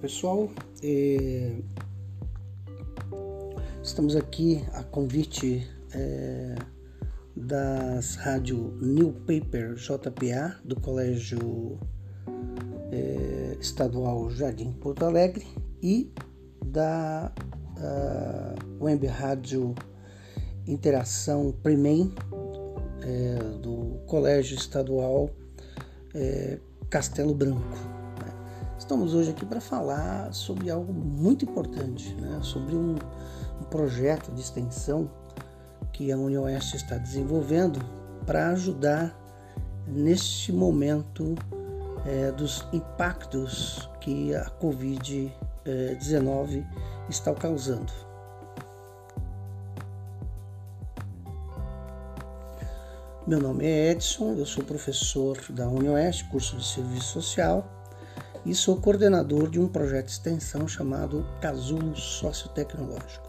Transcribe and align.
pessoal, 0.00 0.48
é... 0.82 1.56
estamos 3.82 4.14
aqui 4.14 4.64
a 4.72 4.84
convite 4.84 5.68
é... 5.92 6.54
das 7.36 8.14
rádio 8.14 8.78
New 8.80 9.12
Paper 9.12 9.74
JPA 9.74 10.56
do 10.64 10.78
Colégio 10.80 11.78
é... 12.92 13.56
Estadual 13.60 14.30
Jardim 14.30 14.72
Porto 14.72 15.04
Alegre 15.04 15.46
e 15.82 16.12
da 16.64 17.32
Web 18.80 19.06
Rádio 19.06 19.74
Interação 20.66 21.52
Premem 21.62 22.12
é, 23.02 23.38
do 23.60 24.00
Colégio 24.06 24.56
Estadual 24.56 25.30
é, 26.14 26.58
Castelo 26.90 27.34
Branco. 27.34 27.97
Estamos 28.88 29.12
hoje 29.12 29.32
aqui 29.32 29.44
para 29.44 29.60
falar 29.60 30.32
sobre 30.32 30.70
algo 30.70 30.94
muito 30.94 31.44
importante, 31.44 32.14
né? 32.14 32.38
sobre 32.40 32.74
um, 32.74 32.96
um, 33.60 33.64
projeto 33.64 34.32
de 34.32 34.40
extensão 34.40 35.10
que 35.92 36.10
a 36.10 36.16
União 36.16 36.44
Oeste 36.44 36.76
está 36.76 36.96
desenvolvendo 36.96 37.78
para 38.24 38.48
ajudar 38.48 39.14
neste 39.86 40.54
momento 40.54 41.34
é, 42.06 42.32
dos 42.32 42.66
impactos 42.72 43.90
que 44.00 44.34
a 44.34 44.46
Covid-19 44.52 46.66
está 47.10 47.34
causando. 47.34 47.92
Meu 53.26 53.38
nome 53.38 53.66
é 53.66 53.90
Edson, 53.90 54.32
eu 54.32 54.46
sou 54.46 54.64
professor 54.64 55.36
da 55.50 55.68
União 55.68 55.92
Oeste, 55.92 56.24
curso 56.30 56.56
de 56.56 56.66
Serviço 56.66 57.20
Social 57.20 57.77
e 58.44 58.54
sou 58.54 58.76
coordenador 58.76 59.50
de 59.50 59.60
um 59.60 59.68
projeto 59.68 60.06
de 60.06 60.12
extensão 60.12 60.66
chamado 60.66 61.26
Casulo 61.40 61.94
Sociotecnológico. 61.96 63.28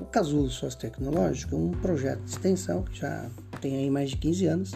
O 0.00 0.04
Casulo 0.04 0.50
Sociotecnológico 0.50 1.54
é 1.54 1.58
um 1.58 1.70
projeto 1.70 2.22
de 2.22 2.30
extensão 2.30 2.82
que 2.82 2.98
já 3.00 3.30
tem 3.60 3.76
aí 3.76 3.90
mais 3.90 4.10
de 4.10 4.16
15 4.16 4.46
anos 4.46 4.72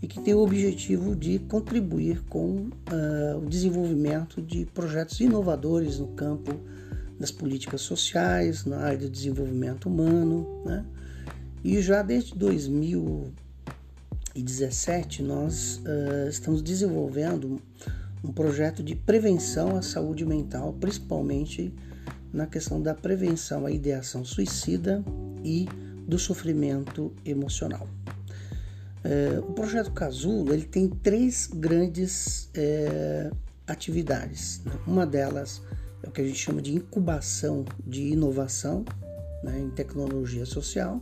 e 0.00 0.06
que 0.06 0.20
tem 0.20 0.32
o 0.34 0.38
objetivo 0.38 1.16
de 1.16 1.40
contribuir 1.40 2.22
com 2.24 2.68
uh, 2.68 3.38
o 3.42 3.46
desenvolvimento 3.46 4.40
de 4.40 4.64
projetos 4.66 5.18
inovadores 5.20 5.98
no 5.98 6.06
campo 6.08 6.52
das 7.18 7.32
políticas 7.32 7.80
sociais, 7.80 8.64
na 8.64 8.78
área 8.78 8.98
do 8.98 9.10
desenvolvimento 9.10 9.88
humano. 9.88 10.62
Né? 10.64 10.84
E 11.64 11.82
já 11.82 12.02
desde 12.02 12.36
2017 12.36 15.22
nós 15.22 15.78
uh, 15.78 16.28
estamos 16.28 16.62
desenvolvendo 16.62 17.60
um 18.22 18.32
projeto 18.32 18.82
de 18.82 18.94
prevenção 18.94 19.76
à 19.76 19.82
saúde 19.82 20.24
mental, 20.24 20.72
principalmente 20.74 21.72
na 22.32 22.46
questão 22.46 22.80
da 22.80 22.94
prevenção 22.94 23.64
à 23.64 23.70
ideação 23.70 24.24
suicida 24.24 25.02
e 25.42 25.66
do 26.06 26.18
sofrimento 26.18 27.12
emocional. 27.24 27.86
É, 29.04 29.38
o 29.38 29.52
projeto 29.52 29.92
Casulo 29.92 30.52
ele 30.52 30.64
tem 30.64 30.88
três 30.88 31.46
grandes 31.46 32.50
é, 32.54 33.30
atividades. 33.66 34.60
Né? 34.64 34.72
Uma 34.86 35.06
delas 35.06 35.62
é 36.02 36.08
o 36.08 36.10
que 36.10 36.20
a 36.20 36.24
gente 36.24 36.38
chama 36.38 36.60
de 36.60 36.74
incubação 36.74 37.64
de 37.86 38.08
inovação 38.08 38.84
né, 39.42 39.58
em 39.58 39.70
tecnologia 39.70 40.44
social. 40.44 41.00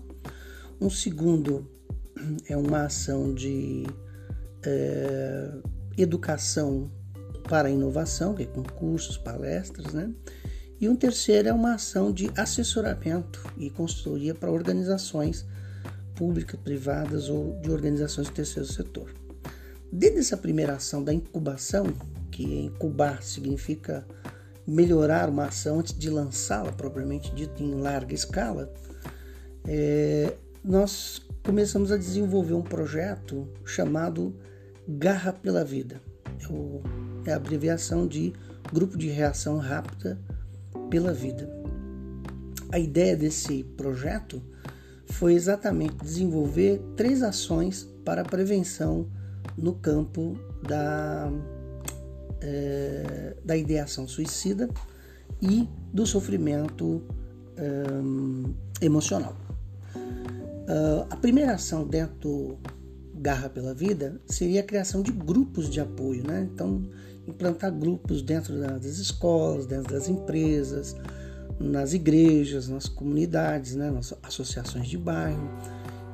Um 0.81 0.91
segundo 0.91 1.69
é 2.49 2.57
uma 2.57 2.85
ação 2.85 3.35
de 3.35 3.87
é, 4.63 5.51
educação 5.97 6.91
para 7.49 7.69
a 7.69 7.71
inovação, 7.71 8.35
que 8.35 8.43
é 8.43 8.47
concursos, 8.47 9.17
palestras, 9.17 9.93
né? 9.93 10.11
E 10.81 10.89
um 10.89 10.97
terceiro 10.97 11.49
é 11.49 11.53
uma 11.53 11.75
ação 11.75 12.13
de 12.13 12.31
assessoramento 12.37 13.43
e 13.57 13.71
consultoria 13.71 14.35
para 14.35 14.51
organizações 14.51 15.47
públicas, 16.15 16.61
privadas 16.61 17.29
ou 17.29 17.59
de 17.61 17.71
organizações 17.71 18.29
do 18.29 18.35
terceiro 18.35 18.71
setor. 18.71 19.11
Dentro 19.91 20.17
dessa 20.17 20.37
primeira 20.37 20.75
ação 20.75 21.03
da 21.03 21.15
incubação, 21.15 21.87
que 22.31 22.43
incubar 22.67 23.23
significa 23.23 24.07
melhorar 24.67 25.31
uma 25.31 25.47
ação 25.47 25.79
antes 25.79 25.97
de 25.97 26.11
lançá-la 26.11 26.73
propriamente 26.73 27.35
dito 27.35 27.63
em 27.63 27.75
larga 27.77 28.15
escala, 28.15 28.73
é, 29.67 30.35
nós 30.63 31.23
começamos 31.45 31.93
a 31.93 31.97
desenvolver 31.97 32.55
um 32.55 32.63
projeto 32.63 33.49
chamado 33.65 34.37
Garra 34.87 35.33
pela 35.33 35.65
Vida. 35.65 36.01
Eu 36.51 36.83
é 37.31 37.33
a 37.33 37.37
abreviação 37.37 38.07
de 38.07 38.33
Grupo 38.73 38.97
de 38.97 39.09
Reação 39.09 39.59
Rápida 39.59 40.19
pela 40.91 41.13
Vida. 41.13 41.49
A 42.71 42.79
ideia 42.79 43.17
desse 43.17 43.65
projeto 43.77 44.43
foi 45.07 45.35
exatamente 45.35 45.97
desenvolver 45.97 46.81
três 46.97 47.23
ações 47.23 47.89
para 48.05 48.25
prevenção 48.25 49.09
no 49.57 49.75
campo 49.75 50.37
da, 50.63 51.31
é, 52.41 53.37
da 53.45 53.57
ideação 53.57 54.07
suicida 54.09 54.69
e 55.41 55.69
do 55.93 56.07
sofrimento 56.07 57.03
é, 57.57 58.85
emocional. 58.85 59.37
Uh, 60.67 61.07
a 61.09 61.17
primeira 61.17 61.55
ação 61.55 61.87
dentro 61.87 62.59
Garra 63.15 63.49
pela 63.49 63.73
Vida 63.73 64.21
seria 64.27 64.61
a 64.61 64.65
criação 64.65 65.01
de 65.01 65.13
grupos 65.13 65.71
de 65.71 65.81
apoio, 65.81 66.27
né? 66.27 66.49
Então, 66.53 66.83
implantar 67.27 67.73
grupos 67.73 68.23
dentro 68.23 68.59
das 68.59 68.85
escolas, 68.85 69.67
dentro 69.67 69.93
das 69.93 70.09
empresas, 70.09 70.97
nas 71.59 71.93
igrejas, 71.93 72.69
nas 72.69 72.89
comunidades, 72.89 73.75
né, 73.75 73.91
nas 73.91 74.15
associações 74.23 74.89
de 74.89 74.99
bairro. 74.99 75.51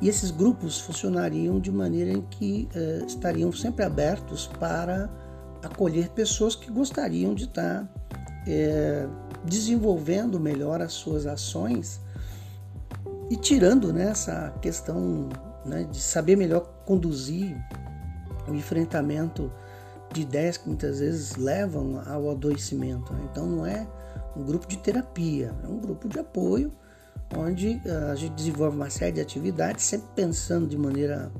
E 0.00 0.08
esses 0.08 0.30
grupos 0.30 0.80
funcionariam 0.80 1.60
de 1.60 1.70
maneira 1.70 2.10
em 2.10 2.22
que 2.22 2.68
eh, 2.74 3.04
estariam 3.06 3.52
sempre 3.52 3.84
abertos 3.84 4.48
para 4.58 5.08
acolher 5.62 6.08
pessoas 6.10 6.56
que 6.56 6.70
gostariam 6.70 7.34
de 7.34 7.44
estar 7.44 7.88
eh, 8.46 9.06
desenvolvendo 9.44 10.40
melhor 10.40 10.80
as 10.80 10.92
suas 10.92 11.26
ações 11.26 12.00
e 13.30 13.36
tirando 13.36 13.92
né, 13.92 14.10
essa 14.10 14.52
questão 14.60 15.28
né, 15.64 15.84
de 15.84 16.00
saber 16.00 16.36
melhor 16.36 16.60
conduzir 16.84 17.56
o 18.48 18.54
enfrentamento 18.54 19.52
de 20.12 20.22
ideias 20.22 20.56
que 20.56 20.68
muitas 20.68 21.00
vezes 21.00 21.36
levam 21.36 22.02
ao 22.06 22.30
adoecimento. 22.30 23.12
Né? 23.12 23.28
Então 23.30 23.46
não 23.46 23.66
é 23.66 23.86
um 24.36 24.44
grupo 24.44 24.66
de 24.66 24.76
terapia, 24.78 25.54
é 25.62 25.66
um 25.66 25.78
grupo 25.78 26.08
de 26.08 26.18
apoio 26.18 26.72
onde 27.36 27.80
uh, 27.86 28.10
a 28.12 28.14
gente 28.14 28.34
desenvolve 28.34 28.76
uma 28.76 28.90
série 28.90 29.12
de 29.12 29.20
atividades, 29.20 29.84
sempre 29.84 30.08
pensando 30.14 30.66
de 30.66 30.76
maneira 30.76 31.32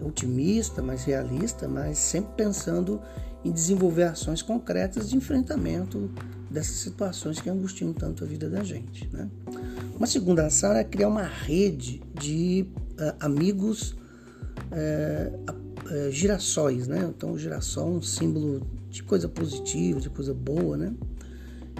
otimista, 0.00 0.82
mais 0.82 1.04
realista, 1.04 1.68
mas 1.68 1.98
sempre 1.98 2.32
pensando 2.36 3.00
em 3.44 3.52
desenvolver 3.52 4.04
ações 4.04 4.42
concretas 4.42 5.08
de 5.10 5.16
enfrentamento 5.16 6.10
dessas 6.50 6.76
situações 6.76 7.40
que 7.40 7.48
angustiam 7.48 7.92
tanto 7.92 8.24
a 8.24 8.26
vida 8.26 8.48
da 8.48 8.64
gente. 8.64 9.08
Né? 9.12 9.28
Uma 9.96 10.06
segunda 10.06 10.46
ação 10.46 10.72
é 10.72 10.82
criar 10.82 11.08
uma 11.08 11.22
rede 11.22 12.02
de 12.14 12.66
uh, 12.92 13.14
amigos 13.20 13.92
uh, 13.92 15.67
é, 15.90 16.10
girassóis, 16.10 16.86
né? 16.86 17.10
Então, 17.14 17.32
o 17.32 17.38
girassol 17.38 17.88
é 17.88 17.96
um 17.96 18.02
símbolo 18.02 18.66
de 18.90 19.02
coisa 19.02 19.28
positiva, 19.28 20.00
de 20.00 20.10
coisa 20.10 20.34
boa, 20.34 20.76
né? 20.76 20.92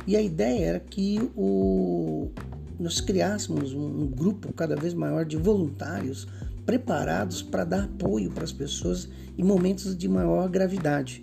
E 0.06 0.16
a 0.16 0.22
ideia 0.22 0.64
era 0.64 0.80
que 0.80 1.30
o, 1.36 2.30
nós 2.78 3.00
criássemos 3.00 3.74
um, 3.74 4.02
um 4.02 4.06
grupo 4.06 4.52
cada 4.52 4.76
vez 4.76 4.94
maior 4.94 5.24
de 5.24 5.36
voluntários 5.36 6.26
preparados 6.64 7.42
para 7.42 7.64
dar 7.64 7.84
apoio 7.84 8.30
para 8.30 8.44
as 8.44 8.52
pessoas 8.52 9.08
em 9.36 9.42
momentos 9.42 9.96
de 9.96 10.08
maior 10.08 10.48
gravidade. 10.48 11.22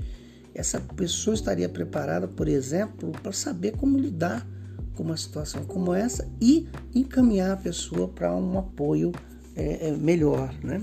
Essa 0.54 0.80
pessoa 0.80 1.34
estaria 1.34 1.68
preparada, 1.68 2.28
por 2.28 2.48
exemplo, 2.48 3.12
para 3.22 3.32
saber 3.32 3.74
como 3.74 3.98
lidar 3.98 4.48
com 4.96 5.04
uma 5.04 5.18
situação 5.18 5.66
como 5.66 5.94
essa 5.94 6.28
e 6.42 6.68
encaminhar 6.94 7.52
a 7.52 7.58
pessoa 7.58 8.08
para 8.08 8.34
um 8.36 8.58
apoio 8.58 9.12
é, 9.56 9.92
melhor. 9.92 10.54
Né? 10.64 10.82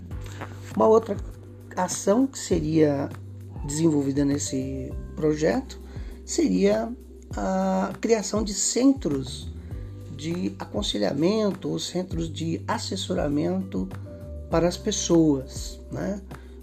Uma 0.77 0.87
outra 0.87 1.17
ação 1.77 2.27
que 2.27 2.39
seria 2.39 3.09
desenvolvida 3.65 4.25
nesse 4.25 4.93
projeto 5.15 5.81
seria 6.25 6.93
a 7.37 7.93
criação 8.01 8.43
de 8.43 8.55
centros 8.55 9.51
de 10.17 10.55
aconselhamento 10.59 11.69
ou 11.69 11.79
centros 11.79 12.33
de 12.33 12.61
assessoramento 12.69 13.89
para 14.51 14.69
as 14.69 14.77
pessoas, 14.77 15.81
né? 15.91 16.21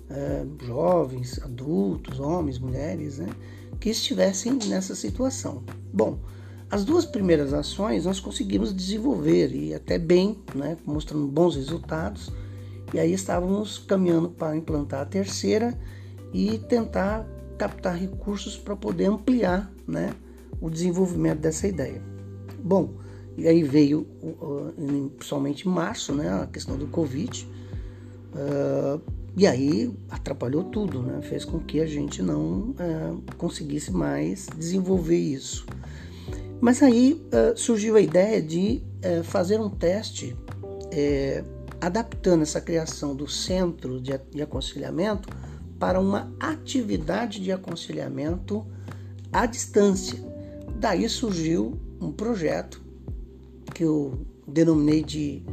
É, 0.09 0.45
jovens, 0.65 1.39
adultos, 1.43 2.19
homens, 2.19 2.57
mulheres, 2.57 3.19
né? 3.19 3.27
que 3.79 3.89
estivessem 3.89 4.53
nessa 4.67 4.95
situação. 4.95 5.63
Bom, 5.93 6.17
as 6.69 6.83
duas 6.83 7.05
primeiras 7.05 7.53
ações 7.53 8.05
nós 8.05 8.19
conseguimos 8.19 8.75
desenvolver 8.75 9.53
e 9.53 9.73
até 9.73 9.99
bem, 9.99 10.39
né? 10.55 10.77
mostrando 10.83 11.27
bons 11.27 11.55
resultados 11.55 12.31
e 12.93 12.99
aí 12.99 13.13
estávamos 13.13 13.77
caminhando 13.77 14.29
para 14.29 14.55
implantar 14.55 15.01
a 15.01 15.05
terceira 15.05 15.77
e 16.33 16.57
tentar 16.57 17.27
captar 17.57 17.95
recursos 17.95 18.57
para 18.57 18.75
poder 18.75 19.05
ampliar 19.05 19.71
né, 19.87 20.13
o 20.61 20.69
desenvolvimento 20.69 21.39
dessa 21.39 21.67
ideia. 21.67 22.01
Bom, 22.63 22.93
e 23.37 23.47
aí 23.47 23.63
veio, 23.63 24.07
principalmente 25.17 25.67
em 25.67 25.71
março, 25.71 26.13
né, 26.13 26.29
a 26.29 26.47
questão 26.47 26.77
do 26.77 26.87
Covid, 26.87 27.47
uh, 28.33 29.01
e 29.37 29.47
aí 29.47 29.93
atrapalhou 30.09 30.65
tudo, 30.65 31.01
né, 31.01 31.21
fez 31.21 31.45
com 31.45 31.59
que 31.59 31.79
a 31.79 31.85
gente 31.85 32.21
não 32.21 32.71
uh, 32.71 33.23
conseguisse 33.37 33.91
mais 33.91 34.47
desenvolver 34.57 35.17
isso. 35.17 35.65
Mas 36.59 36.83
aí 36.83 37.25
uh, 37.27 37.57
surgiu 37.57 37.95
a 37.95 38.01
ideia 38.01 38.41
de 38.41 38.83
fazer 39.23 39.61
um 39.61 39.69
teste 39.69 40.35
adaptando 41.81 42.41
essa 42.41 42.59
criação 42.59 43.15
do 43.15 43.27
centro 43.27 43.99
de, 44.01 44.17
de 44.31 44.41
aconselhamento 44.41 45.29
para 45.79 45.99
uma 45.99 46.31
atividade 46.39 47.39
de 47.39 47.51
aconselhamento 47.51 48.65
à 49.31 49.45
distância. 49.45 50.19
Daí 50.75 51.07
surgiu 51.07 51.79
um 52.01 52.11
projeto 52.11 52.81
que 53.73 53.83
eu 53.83 54.25
denominei 54.47 55.03
de 55.03 55.43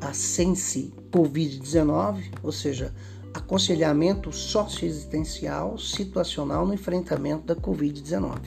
Ascense 0.00 0.92
Covid-19, 1.10 2.24
ou 2.42 2.52
seja, 2.52 2.94
aconselhamento 3.32 4.30
socioexistencial 4.32 5.78
situacional 5.78 6.66
no 6.66 6.74
enfrentamento 6.74 7.46
da 7.46 7.56
Covid-19. 7.56 8.38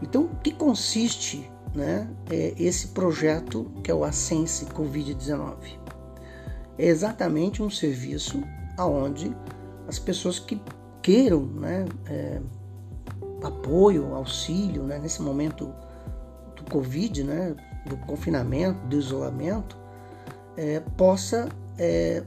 Então, 0.00 0.24
o 0.24 0.36
que 0.36 0.52
consiste 0.52 1.50
né, 1.74 2.08
é 2.30 2.54
esse 2.56 2.88
projeto 2.88 3.70
que 3.82 3.90
é 3.90 3.94
o 3.94 4.04
Ascense 4.04 4.64
Covid-19? 4.66 5.87
É 6.78 6.86
exatamente 6.86 7.62
um 7.62 7.68
serviço 7.68 8.42
aonde 8.76 9.34
as 9.88 9.98
pessoas 9.98 10.38
que 10.38 10.60
queiram 11.02 11.42
né, 11.42 11.86
é, 12.06 12.40
apoio, 13.42 14.14
auxílio 14.14 14.84
né, 14.84 14.98
nesse 14.98 15.20
momento 15.20 15.72
do 16.54 16.70
Covid, 16.70 17.24
né, 17.24 17.56
do 17.86 17.96
confinamento, 17.96 18.78
do 18.86 18.96
isolamento, 18.96 19.76
é, 20.56 20.80
possa 20.96 21.48
é, 21.78 22.22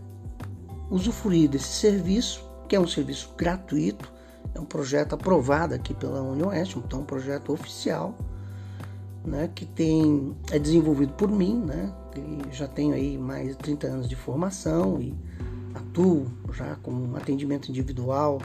usufruir 0.90 1.50
desse 1.50 1.68
serviço, 1.68 2.44
que 2.68 2.76
é 2.76 2.80
um 2.80 2.88
serviço 2.88 3.34
gratuito, 3.38 4.12
é 4.54 4.60
um 4.60 4.66
projeto 4.66 5.14
aprovado 5.14 5.74
aqui 5.74 5.94
pela 5.94 6.22
Unioeste, 6.22 6.78
então 6.78 7.00
é 7.00 7.02
um 7.04 7.06
projeto 7.06 7.54
oficial, 7.54 8.16
né, 9.24 9.50
que 9.54 9.66
tem, 9.66 10.36
é 10.52 10.58
desenvolvido 10.58 11.14
por 11.14 11.30
mim, 11.30 11.58
né, 11.58 11.94
já 12.52 12.68
tenho 12.68 12.94
aí 12.94 13.18
mais 13.18 13.50
de 13.50 13.56
30 13.58 13.88
anos 13.88 14.10
de 14.10 14.16
formação 14.16 15.02
e 15.02 15.16
atuo 15.74 16.28
já 16.54 16.76
com 16.76 17.16
atendimento 17.16 17.70
individual 17.70 18.40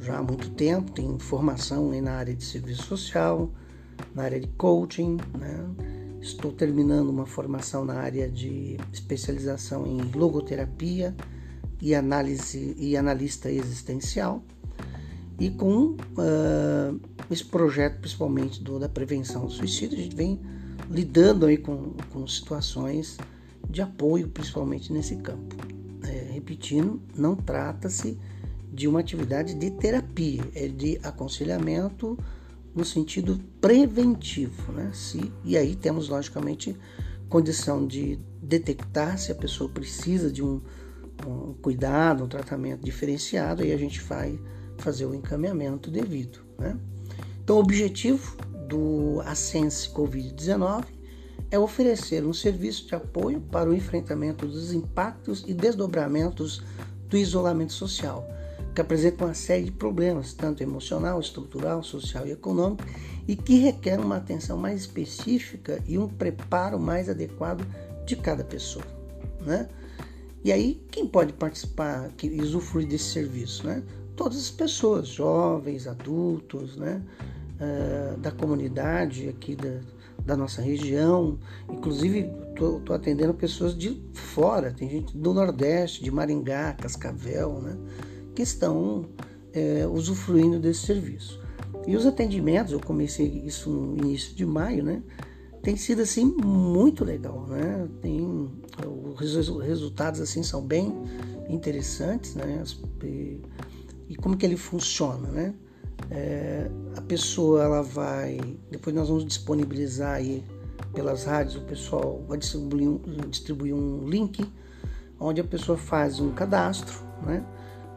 já 0.00 0.18
há 0.18 0.22
muito 0.22 0.50
tempo, 0.50 0.90
tenho 0.92 1.18
formação 1.18 1.90
na 2.00 2.12
área 2.12 2.34
de 2.34 2.42
serviço 2.42 2.84
social, 2.84 3.50
na 4.14 4.22
área 4.22 4.40
de 4.40 4.46
coaching, 4.48 5.18
né? 5.38 5.66
Estou 6.22 6.52
terminando 6.52 7.08
uma 7.08 7.26
formação 7.26 7.84
na 7.84 7.94
área 7.94 8.28
de 8.28 8.76
especialização 8.92 9.86
em 9.86 10.00
logoterapia 10.14 11.14
e 11.80 11.94
análise 11.94 12.74
e 12.78 12.96
analista 12.96 13.50
existencial. 13.50 14.42
E 15.38 15.50
com 15.50 15.96
uh, 15.96 17.00
esse 17.30 17.44
projeto, 17.44 18.00
principalmente 18.00 18.62
do, 18.62 18.78
da 18.78 18.88
prevenção 18.88 19.46
do 19.46 19.50
suicídio, 19.50 19.98
a 19.98 20.02
gente 20.02 20.16
vem 20.16 20.40
lidando 20.90 21.46
aí 21.46 21.56
com, 21.56 21.94
com 22.10 22.26
situações 22.26 23.16
de 23.68 23.80
apoio, 23.80 24.28
principalmente 24.28 24.92
nesse 24.92 25.16
campo. 25.16 25.54
É, 26.02 26.32
repetindo, 26.32 27.00
não 27.16 27.36
trata-se 27.36 28.18
de 28.72 28.88
uma 28.88 29.00
atividade 29.00 29.54
de 29.54 29.70
terapia, 29.70 30.42
é 30.54 30.66
de 30.66 30.98
aconselhamento 31.02 32.18
no 32.74 32.84
sentido 32.84 33.40
preventivo, 33.60 34.72
né? 34.72 34.90
Se, 34.92 35.32
e 35.44 35.56
aí 35.56 35.74
temos 35.76 36.08
logicamente 36.08 36.76
condição 37.28 37.86
de 37.86 38.18
detectar 38.42 39.18
se 39.18 39.30
a 39.30 39.34
pessoa 39.34 39.70
precisa 39.70 40.30
de 40.30 40.42
um, 40.42 40.60
um 41.26 41.54
cuidado, 41.54 42.24
um 42.24 42.28
tratamento 42.28 42.84
diferenciado, 42.84 43.62
aí 43.62 43.72
a 43.72 43.76
gente 43.76 44.00
vai 44.00 44.38
fazer 44.78 45.04
o 45.04 45.14
encaminhamento 45.14 45.90
devido, 45.90 46.40
né? 46.58 46.76
Então, 47.42 47.56
o 47.56 47.60
objetivo 47.60 48.36
do 48.70 49.20
Ascense 49.26 49.90
Covid-19 49.90 50.86
é 51.50 51.58
oferecer 51.58 52.24
um 52.24 52.32
serviço 52.32 52.86
de 52.86 52.94
apoio 52.94 53.40
para 53.40 53.68
o 53.68 53.74
enfrentamento 53.74 54.46
dos 54.46 54.72
impactos 54.72 55.44
e 55.46 55.52
desdobramentos 55.52 56.62
do 57.08 57.18
isolamento 57.18 57.72
social 57.72 58.26
que 58.74 58.80
apresenta 58.80 59.24
uma 59.24 59.34
série 59.34 59.64
de 59.64 59.72
problemas, 59.72 60.32
tanto 60.32 60.62
emocional, 60.62 61.20
estrutural, 61.20 61.82
social 61.82 62.26
e 62.26 62.30
econômico, 62.30 62.84
e 63.26 63.36
que 63.36 63.58
requer 63.58 63.98
uma 63.98 64.16
atenção 64.16 64.56
mais 64.56 64.80
específica 64.80 65.82
e 65.86 65.98
um 65.98 66.08
preparo 66.08 66.78
mais 66.78 67.08
adequado 67.08 67.66
de 68.06 68.16
cada 68.16 68.44
pessoa. 68.44 68.84
Né? 69.40 69.68
E 70.44 70.52
aí, 70.52 70.82
quem 70.90 71.06
pode 71.06 71.32
participar 71.32 72.10
e 72.22 72.40
usufruir 72.40 72.88
desse 72.88 73.12
serviço? 73.12 73.66
Né? 73.66 73.82
Todas 74.16 74.38
as 74.38 74.50
pessoas, 74.50 75.08
jovens, 75.08 75.86
adultos, 75.86 76.76
né? 76.76 77.02
Uh, 77.60 78.18
da 78.18 78.30
comunidade 78.30 79.28
aqui 79.28 79.54
da, 79.54 79.80
da 80.24 80.34
nossa 80.34 80.62
região, 80.62 81.38
inclusive 81.70 82.30
estou 82.48 82.82
atendendo 82.94 83.34
pessoas 83.34 83.76
de 83.76 84.02
fora, 84.14 84.72
tem 84.72 84.88
gente 84.88 85.16
do 85.16 85.34
Nordeste, 85.34 86.02
de 86.02 86.10
Maringá, 86.10 86.72
Cascavel, 86.72 87.60
né? 87.60 87.76
que 88.34 88.42
estão 88.42 89.06
é, 89.52 89.86
usufruindo 89.86 90.58
desse 90.58 90.86
serviço. 90.86 91.40
E 91.86 91.96
os 91.96 92.06
atendimentos, 92.06 92.72
eu 92.72 92.80
comecei 92.80 93.26
isso 93.44 93.70
no 93.70 93.98
início 93.98 94.34
de 94.34 94.44
maio, 94.44 94.84
né? 94.84 95.02
Tem 95.62 95.76
sido 95.76 96.02
assim 96.02 96.24
muito 96.24 97.04
legal, 97.04 97.46
né? 97.46 97.88
Tem 98.00 98.50
os 99.20 99.60
resultados 99.60 100.20
assim 100.20 100.42
são 100.42 100.62
bem 100.62 100.92
interessantes, 101.48 102.34
né? 102.34 102.62
E, 103.02 103.40
e 104.08 104.16
como 104.16 104.36
que 104.36 104.46
ele 104.46 104.56
funciona, 104.56 105.28
né? 105.28 105.54
É, 106.10 106.70
a 106.96 107.00
pessoa 107.02 107.62
ela 107.62 107.82
vai, 107.82 108.40
depois 108.70 108.94
nós 108.94 109.08
vamos 109.08 109.24
disponibilizar 109.24 110.14
aí 110.14 110.44
pelas 110.94 111.24
rádios, 111.24 111.56
o 111.56 111.62
pessoal 111.62 112.24
vai 112.28 112.38
distribuir 112.38 112.88
um, 112.88 112.98
distribuir 113.28 113.74
um 113.74 114.08
link 114.08 114.44
onde 115.18 115.40
a 115.40 115.44
pessoa 115.44 115.76
faz 115.76 116.18
um 116.18 116.32
cadastro, 116.32 116.94
né? 117.22 117.44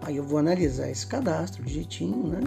Aí 0.01 0.17
eu 0.17 0.23
vou 0.23 0.37
analisar 0.37 0.89
esse 0.89 1.07
cadastro 1.07 1.63
direitinho, 1.63 2.27
né? 2.27 2.41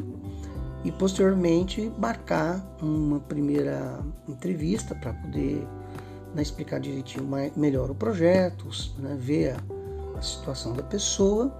E 0.84 0.92
posteriormente 0.92 1.90
marcar 1.98 2.64
uma 2.80 3.18
primeira 3.18 3.98
entrevista 4.28 4.94
para 4.94 5.12
poder 5.14 5.66
né, 6.34 6.42
explicar 6.42 6.78
direitinho 6.78 7.26
melhor 7.56 7.90
o 7.90 7.94
projeto, 7.94 8.68
né, 8.98 9.16
ver 9.18 9.56
a, 9.56 10.18
a, 10.18 10.22
situação 10.22 10.74
da 10.74 10.82
pessoa. 10.82 11.52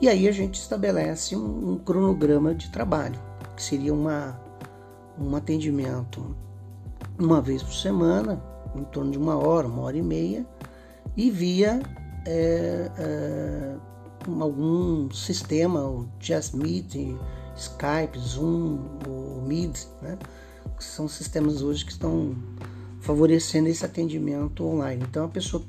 E 0.00 0.08
aí 0.08 0.26
a 0.28 0.32
gente 0.32 0.54
estabelece 0.54 1.36
um, 1.36 1.72
um 1.72 1.78
cronograma 1.78 2.54
de 2.54 2.70
trabalho, 2.70 3.18
que 3.56 3.62
seria 3.62 3.92
uma, 3.92 4.40
um 5.18 5.34
atendimento 5.36 6.36
uma 7.18 7.40
vez 7.40 7.62
por 7.62 7.74
semana, 7.74 8.42
em 8.74 8.84
torno 8.84 9.10
de 9.10 9.18
uma 9.18 9.36
hora, 9.36 9.66
uma 9.66 9.82
hora 9.82 9.96
e 9.96 10.02
meia, 10.02 10.46
e 11.16 11.30
via 11.30 11.80
é, 12.26 12.90
é, 12.98 13.76
algum 14.40 15.10
sistema, 15.10 15.84
o 15.84 16.08
Just 16.20 16.54
Meet, 16.54 16.94
Skype, 17.56 18.18
Zoom, 18.18 18.78
o 19.06 19.42
Meet, 19.46 19.86
né? 20.00 20.18
que 20.76 20.84
são 20.84 21.08
sistemas 21.08 21.62
hoje 21.62 21.84
que 21.84 21.92
estão 21.92 22.34
favorecendo 23.00 23.68
esse 23.68 23.84
atendimento 23.84 24.64
online. 24.64 25.04
Então, 25.08 25.24
a 25.24 25.28
pessoa 25.28 25.62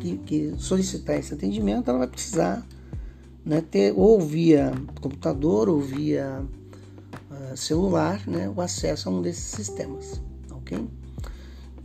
que, 0.00 0.18
que 0.18 0.54
solicitar 0.58 1.16
esse 1.16 1.32
atendimento, 1.32 1.88
ela 1.88 2.00
vai 2.00 2.08
precisar 2.08 2.66
né, 3.44 3.60
ter 3.60 3.94
ou 3.96 4.20
via 4.20 4.72
computador 5.00 5.68
ou 5.68 5.80
via 5.80 6.42
celular 7.56 8.26
né, 8.26 8.52
o 8.54 8.60
acesso 8.60 9.08
a 9.08 9.12
um 9.12 9.22
desses 9.22 9.44
sistemas, 9.44 10.20
ok? 10.50 10.88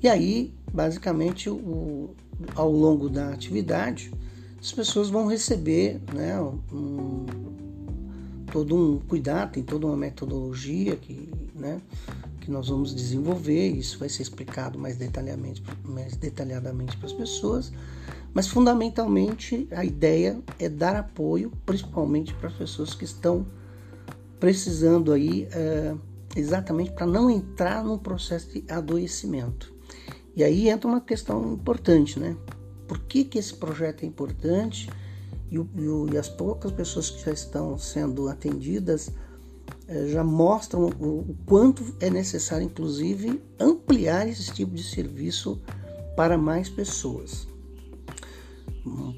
E 0.01 0.07
aí, 0.07 0.53
basicamente, 0.71 1.49
o, 1.49 2.15
ao 2.55 2.71
longo 2.71 3.09
da 3.09 3.29
atividade, 3.29 4.11
as 4.59 4.71
pessoas 4.71 5.09
vão 5.09 5.27
receber 5.27 6.01
né, 6.13 6.39
um, 6.71 7.25
todo 8.51 8.75
um 8.75 8.99
cuidado, 8.99 9.51
tem 9.51 9.63
toda 9.63 9.87
uma 9.87 9.97
metodologia 9.97 10.95
que, 10.95 11.29
né, 11.53 11.81
que 12.39 12.49
nós 12.49 12.69
vamos 12.69 12.95
desenvolver, 12.95 13.69
isso 13.69 13.99
vai 13.99 14.09
ser 14.09 14.23
explicado 14.23 14.79
mais 14.79 14.97
detalhadamente, 14.97 15.63
mais 15.83 16.15
detalhadamente 16.15 16.97
para 16.97 17.07
as 17.07 17.13
pessoas, 17.13 17.71
mas 18.33 18.47
fundamentalmente 18.47 19.67
a 19.71 19.83
ideia 19.83 20.39
é 20.57 20.69
dar 20.69 20.95
apoio, 20.95 21.51
principalmente 21.65 22.33
para 22.35 22.49
as 22.49 22.55
pessoas 22.55 22.93
que 22.93 23.03
estão 23.03 23.45
precisando 24.39 25.11
aí 25.11 25.47
é, 25.51 25.95
exatamente 26.35 26.91
para 26.91 27.05
não 27.05 27.29
entrar 27.29 27.83
num 27.83 27.97
processo 27.97 28.49
de 28.53 28.63
adoecimento. 28.69 29.73
E 30.35 30.43
aí 30.43 30.69
entra 30.69 30.87
uma 30.87 31.01
questão 31.01 31.53
importante, 31.53 32.19
né? 32.19 32.35
por 32.89 32.97
que, 33.01 33.23
que 33.23 33.37
esse 33.37 33.53
projeto 33.53 34.03
é 34.03 34.07
importante 34.07 34.89
e, 35.51 35.57
e, 35.57 36.13
e, 36.13 36.17
as 36.17 36.27
poucas 36.27 36.71
pessoas 36.71 37.11
que 37.11 37.23
já 37.23 37.31
estão 37.31 37.77
sendo 37.77 38.27
atendidas 38.27 39.11
é, 39.87 40.07
já 40.07 40.23
mostram 40.23 40.87
o, 40.87 41.35
quanto 41.45 41.83
é 41.99 42.09
necessário, 42.09 42.65
inclusive, 42.65 43.39
ampliar 43.59 44.27
esse 44.27 44.51
tipo 44.51 44.73
de 44.73 44.83
serviço 44.83 45.61
para 46.15 46.35
mais 46.35 46.67
pessoas. 46.67 47.47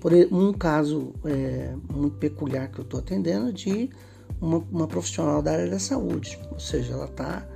Por 0.01 0.11
um 0.31 0.51
caso 0.51 1.13
é, 1.23 1.73
muito 1.89 2.17
peculiar 2.17 2.69
que 2.69 2.79
eu 2.79 2.83
estou 2.83 2.99
atendendo 2.99 3.53
de 3.53 3.89
uma, 4.41 4.57
uma, 4.71 4.87
profissional 4.87 5.41
da 5.41 5.51
área 5.51 5.69
da 5.69 5.79
saúde, 5.79 6.39
ou 6.51 6.59
seja, 6.59 6.93
ela 6.93 7.05
está 7.05 7.47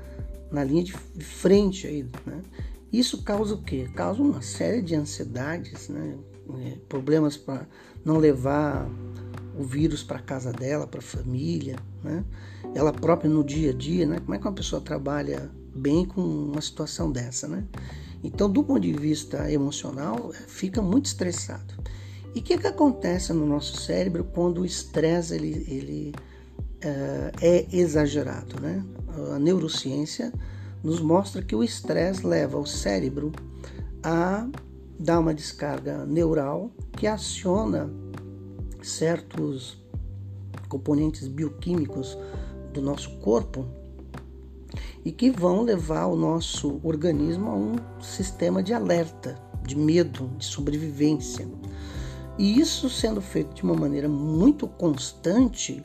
na 0.52 0.64
linha 0.64 0.84
de 0.84 0.94
frente 1.24 1.88
aí, 1.88 2.08
né? 2.26 2.42
Isso 2.94 3.24
causa 3.24 3.56
o 3.56 3.62
quê? 3.62 3.90
Causa 3.94 4.22
uma 4.22 4.42
série 4.42 4.82
de 4.82 4.96
ansiedades, 4.96 5.90
né? 5.90 6.18
É, 6.62 6.78
problemas 6.88 7.36
para 7.36 7.68
não 8.06 8.18
levar 8.18 8.88
o 9.58 9.64
vírus 9.64 10.04
para 10.04 10.20
casa 10.20 10.54
dela, 10.54 10.86
para 10.86 11.00
a 11.00 11.04
família, 11.04 11.76
né? 12.04 12.24
Ela 12.74 12.94
própria 12.94 13.30
no 13.30 13.44
dia 13.44 13.72
a 13.72 13.74
dia, 13.74 14.06
né? 14.06 14.20
Como 14.20 14.34
é 14.34 14.38
que 14.38 14.46
uma 14.46 14.54
pessoa 14.54 14.82
trabalha 14.82 15.50
bem 15.76 16.06
com 16.06 16.22
uma 16.22 16.62
situação 16.62 17.12
dessa, 17.12 17.48
né? 17.48 17.66
Então, 18.24 18.50
do 18.50 18.64
ponto 18.64 18.80
de 18.80 18.94
vista 18.94 19.52
emocional, 19.52 20.32
é, 20.34 20.38
fica 20.48 20.82
muito 20.82 21.06
estressado. 21.06 21.74
E 22.34 22.40
o 22.40 22.44
que, 22.44 22.58
que 22.58 22.68
acontece 22.68 23.32
no 23.34 23.46
nosso 23.46 23.78
cérebro 23.78 24.24
quando 24.24 24.62
o 24.62 24.66
estresse 24.66 25.36
ele, 25.36 25.66
ele 25.68 26.14
é 26.82 27.66
exagerado, 27.72 28.60
né? 28.62 28.84
A 29.34 29.40
neurociência 29.40 30.32
nos 30.84 31.00
mostra 31.00 31.42
que 31.42 31.56
o 31.56 31.64
estresse 31.64 32.26
leva 32.26 32.58
o 32.58 32.66
cérebro 32.66 33.32
a 34.04 34.48
dar 35.00 35.20
uma 35.20 35.34
descarga 35.34 36.06
neural 36.06 36.70
que 36.92 37.08
aciona 37.08 37.90
certos 38.82 39.84
componentes 40.70 41.28
bioquímicos 41.28 42.18
do 42.72 42.82
nosso 42.82 43.18
corpo 43.18 43.66
e 45.04 45.12
que 45.12 45.30
vão 45.32 45.62
levar 45.62 46.08
o 46.08 46.16
nosso 46.16 46.80
organismo 46.84 47.50
a 47.50 47.56
um 47.56 47.76
sistema 48.02 48.62
de 48.62 48.74
alerta, 48.74 49.40
de 49.66 49.76
medo, 49.76 50.30
de 50.38 50.46
sobrevivência. 50.46 51.48
E 52.38 52.60
isso 52.60 52.90
sendo 52.90 53.22
feito 53.22 53.54
de 53.54 53.64
uma 53.64 53.76
maneira 53.76 54.10
muito 54.10 54.68
constante, 54.68 55.84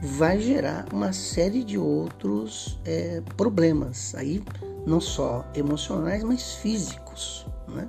vai 0.00 0.40
gerar 0.40 0.86
uma 0.92 1.12
série 1.12 1.64
de 1.64 1.76
outros 1.76 2.78
é, 2.84 3.20
problemas, 3.36 4.14
aí 4.14 4.42
não 4.86 5.00
só 5.00 5.44
emocionais, 5.54 6.22
mas 6.22 6.54
físicos. 6.54 7.46
Né? 7.66 7.88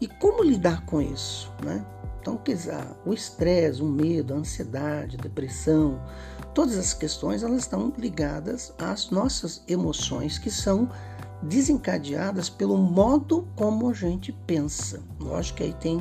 E 0.00 0.06
como 0.06 0.42
lidar 0.42 0.84
com 0.86 1.00
isso? 1.00 1.52
Né? 1.64 1.84
Então, 2.20 2.40
dizer, 2.44 2.86
o 3.04 3.12
estresse, 3.12 3.82
o 3.82 3.86
medo, 3.86 4.34
a 4.34 4.36
ansiedade, 4.36 5.16
a 5.16 5.22
depressão, 5.22 6.00
todas 6.54 6.76
as 6.76 6.92
questões 6.92 7.42
elas 7.42 7.62
estão 7.62 7.92
ligadas 7.98 8.74
às 8.78 9.10
nossas 9.10 9.62
emoções 9.66 10.38
que 10.38 10.50
são 10.50 10.88
desencadeadas 11.42 12.50
pelo 12.50 12.76
modo 12.76 13.48
como 13.56 13.88
a 13.88 13.94
gente 13.94 14.32
pensa. 14.46 15.00
Lógico 15.18 15.58
que 15.58 15.64
aí 15.64 15.72
tem 15.74 16.00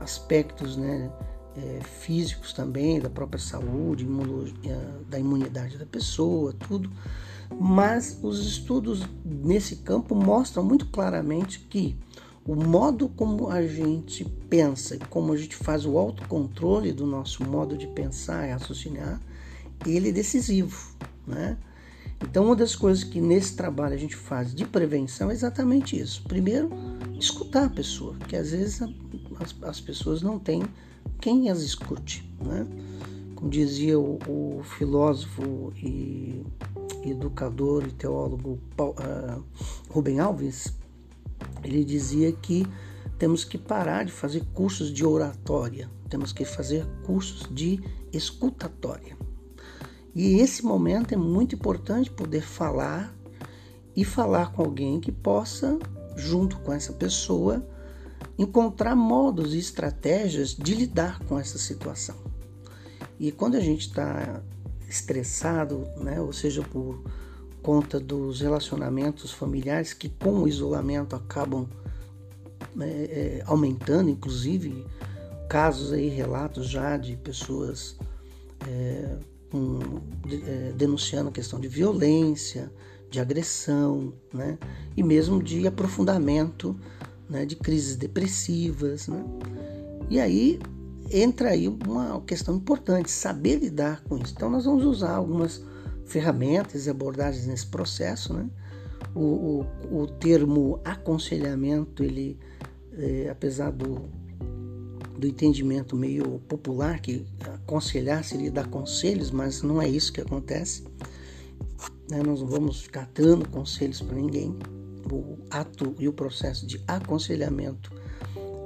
aspectos 0.00 0.76
né, 0.76 1.10
é, 1.56 1.80
físicos 1.84 2.52
também, 2.52 3.00
da 3.00 3.10
própria 3.10 3.40
saúde, 3.40 4.06
da 5.08 5.18
imunidade 5.18 5.78
da 5.78 5.86
pessoa, 5.86 6.52
tudo. 6.52 6.90
Mas 7.60 8.18
os 8.22 8.40
estudos 8.46 9.02
nesse 9.24 9.76
campo 9.76 10.14
mostram 10.14 10.64
muito 10.64 10.86
claramente 10.86 11.60
que 11.60 11.96
o 12.44 12.56
modo 12.56 13.08
como 13.08 13.48
a 13.48 13.64
gente 13.66 14.24
pensa 14.48 14.96
e 14.96 14.98
como 14.98 15.32
a 15.32 15.36
gente 15.36 15.54
faz 15.54 15.86
o 15.86 15.96
autocontrole 15.96 16.92
do 16.92 17.06
nosso 17.06 17.44
modo 17.44 17.76
de 17.76 17.86
pensar 17.86 18.48
e 18.48 18.52
raciocinar, 18.52 19.20
ele 19.86 20.08
é 20.08 20.12
decisivo, 20.12 20.96
né? 21.26 21.56
Então, 22.20 22.46
uma 22.46 22.56
das 22.56 22.76
coisas 22.76 23.02
que 23.02 23.20
nesse 23.20 23.56
trabalho 23.56 23.94
a 23.94 23.98
gente 23.98 24.14
faz 24.14 24.54
de 24.54 24.64
prevenção 24.64 25.30
é 25.30 25.34
exatamente 25.34 25.98
isso. 25.98 26.22
Primeiro, 26.22 26.70
escutar 27.18 27.64
a 27.64 27.70
pessoa, 27.70 28.16
que 28.28 28.36
às 28.36 28.52
vezes 28.52 28.80
as 29.62 29.80
pessoas 29.80 30.22
não 30.22 30.38
têm 30.38 30.62
quem 31.20 31.48
as 31.50 31.60
escute, 31.60 32.28
né? 32.44 32.66
Como 33.34 33.50
dizia 33.50 33.98
o, 33.98 34.18
o 34.28 34.62
filósofo 34.62 35.72
e 35.76 36.44
educador 37.04 37.84
e 37.86 37.92
teólogo 37.92 38.58
uh, 38.78 39.42
Rubem 39.90 40.20
Alves, 40.20 40.72
ele 41.64 41.84
dizia 41.84 42.32
que 42.32 42.66
temos 43.18 43.44
que 43.44 43.58
parar 43.58 44.04
de 44.04 44.12
fazer 44.12 44.44
cursos 44.52 44.92
de 44.92 45.04
oratória, 45.04 45.88
temos 46.08 46.32
que 46.32 46.44
fazer 46.44 46.86
cursos 47.04 47.48
de 47.52 47.80
escutatória. 48.12 49.16
E 50.14 50.40
esse 50.40 50.64
momento 50.64 51.14
é 51.14 51.16
muito 51.16 51.54
importante 51.54 52.10
poder 52.10 52.42
falar 52.42 53.14
e 53.96 54.04
falar 54.04 54.52
com 54.52 54.62
alguém 54.62 55.00
que 55.00 55.10
possa, 55.10 55.78
junto 56.16 56.58
com 56.60 56.72
essa 56.72 56.92
pessoa, 56.92 57.66
encontrar 58.42 58.94
modos 58.94 59.54
e 59.54 59.58
estratégias 59.58 60.54
de 60.54 60.74
lidar 60.74 61.20
com 61.20 61.38
essa 61.38 61.58
situação. 61.58 62.16
E 63.18 63.30
quando 63.30 63.56
a 63.56 63.60
gente 63.60 63.88
está 63.88 64.42
estressado, 64.88 65.86
né, 65.96 66.20
ou 66.20 66.32
seja, 66.32 66.62
por 66.62 67.02
conta 67.62 68.00
dos 68.00 68.40
relacionamentos 68.40 69.30
familiares 69.30 69.92
que 69.92 70.08
com 70.08 70.42
o 70.42 70.48
isolamento 70.48 71.14
acabam 71.14 71.68
é, 72.80 72.84
é, 72.84 73.42
aumentando, 73.46 74.10
inclusive 74.10 74.84
casos 75.48 75.92
aí, 75.92 76.08
relatos 76.08 76.68
já 76.68 76.96
de 76.96 77.16
pessoas 77.16 77.96
é, 78.66 79.16
com, 79.50 79.78
de, 80.26 80.42
é, 80.42 80.72
denunciando 80.74 81.28
a 81.28 81.32
questão 81.32 81.60
de 81.60 81.68
violência, 81.68 82.72
de 83.10 83.20
agressão, 83.20 84.12
né, 84.32 84.58
e 84.96 85.02
mesmo 85.02 85.42
de 85.42 85.66
aprofundamento 85.66 86.74
né, 87.28 87.44
de 87.44 87.56
crises 87.56 87.96
depressivas. 87.96 89.08
Né? 89.08 89.24
E 90.10 90.20
aí 90.20 90.60
entra 91.10 91.50
aí 91.50 91.68
uma 91.68 92.20
questão 92.22 92.56
importante, 92.56 93.10
saber 93.10 93.56
lidar 93.56 94.02
com 94.04 94.16
isso. 94.18 94.32
Então 94.36 94.48
nós 94.50 94.64
vamos 94.64 94.84
usar 94.84 95.14
algumas 95.14 95.62
ferramentas 96.06 96.86
e 96.86 96.90
abordagens 96.90 97.46
nesse 97.46 97.66
processo. 97.66 98.32
Né? 98.32 98.48
O, 99.14 99.64
o, 99.90 100.02
o 100.02 100.06
termo 100.06 100.80
aconselhamento, 100.84 102.02
ele, 102.02 102.38
é, 102.92 103.28
apesar 103.30 103.70
do, 103.70 104.02
do 105.18 105.26
entendimento 105.26 105.96
meio 105.96 106.40
popular, 106.48 107.00
que 107.00 107.26
aconselhar 107.40 108.24
seria 108.24 108.50
dar 108.50 108.68
conselhos, 108.68 109.30
mas 109.30 109.62
não 109.62 109.80
é 109.80 109.88
isso 109.88 110.12
que 110.12 110.20
acontece. 110.20 110.84
Né? 112.10 112.22
Nós 112.24 112.40
não 112.40 112.46
vamos 112.46 112.82
ficar 112.82 113.10
dando 113.14 113.48
conselhos 113.48 114.00
para 114.00 114.16
ninguém 114.16 114.56
o 115.14 115.38
ato 115.50 115.94
e 115.98 116.08
o 116.08 116.12
processo 116.12 116.66
de 116.66 116.82
aconselhamento 116.86 117.92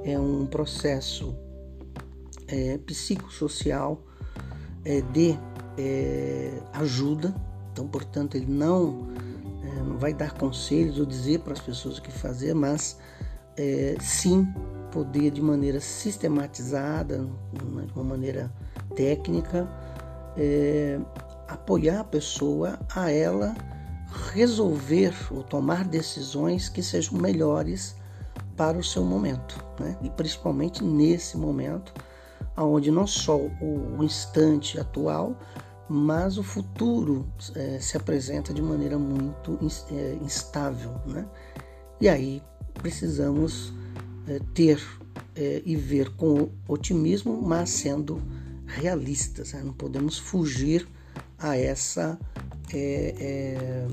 é 0.03 0.17
um 0.17 0.45
processo 0.45 1.35
é, 2.47 2.77
psicossocial 2.79 4.01
é, 4.85 5.01
de 5.01 5.37
é, 5.77 6.59
ajuda, 6.73 7.35
então, 7.71 7.87
portanto, 7.87 8.35
ele 8.35 8.51
não, 8.51 9.07
é, 9.63 9.83
não 9.83 9.97
vai 9.97 10.13
dar 10.13 10.33
conselhos 10.33 10.99
ou 10.99 11.05
dizer 11.05 11.39
para 11.39 11.53
as 11.53 11.59
pessoas 11.59 11.97
o 11.97 12.01
que 12.01 12.11
fazer, 12.11 12.53
mas 12.55 12.97
é, 13.57 13.95
sim 13.99 14.47
poder, 14.91 15.31
de 15.31 15.41
maneira 15.41 15.79
sistematizada, 15.79 17.29
de 17.53 17.93
uma 17.93 18.03
maneira 18.03 18.51
técnica, 18.95 19.67
é, 20.37 20.99
apoiar 21.47 21.99
a 21.99 22.03
pessoa 22.03 22.79
a 22.95 23.11
ela 23.11 23.53
resolver 24.33 25.13
ou 25.31 25.43
tomar 25.43 25.83
decisões 25.83 26.69
que 26.69 26.81
sejam 26.81 27.19
melhores 27.19 27.95
para 28.55 28.77
o 28.77 28.83
seu 28.83 29.03
momento, 29.03 29.63
né? 29.79 29.97
e 30.01 30.09
principalmente 30.09 30.83
nesse 30.83 31.37
momento, 31.37 31.93
onde 32.55 32.89
não 32.89 33.05
só 33.05 33.37
o 33.37 34.03
instante 34.03 34.79
atual, 34.79 35.37
mas 35.89 36.37
o 36.37 36.43
futuro 36.43 37.25
é, 37.55 37.79
se 37.79 37.95
apresenta 37.95 38.53
de 38.53 38.61
maneira 38.61 38.97
muito 38.97 39.57
é, 39.91 40.17
instável. 40.21 40.99
Né? 41.05 41.25
E 42.01 42.09
aí 42.09 42.43
precisamos 42.73 43.71
é, 44.27 44.39
ter 44.53 44.81
é, 45.35 45.61
e 45.65 45.75
ver 45.75 46.09
com 46.15 46.49
otimismo, 46.67 47.41
mas 47.41 47.69
sendo 47.69 48.21
realistas. 48.65 49.53
Né? 49.53 49.61
Não 49.63 49.73
podemos 49.73 50.17
fugir 50.17 50.87
a 51.37 51.55
essa 51.55 52.19
é, 52.73 53.15
é, 53.19 53.87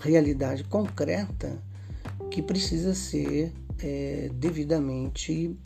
realidade 0.00 0.64
concreta 0.64 1.58
que 2.30 2.42
precisa 2.42 2.94
ser 2.94 3.52
é, 3.78 4.30
devidamente 4.34 5.56